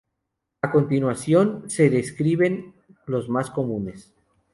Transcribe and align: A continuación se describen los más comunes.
A 0.63 0.71
continuación 0.71 1.69
se 1.69 1.91
describen 1.91 2.73
los 3.05 3.29
más 3.29 3.51
comunes. 3.51 4.15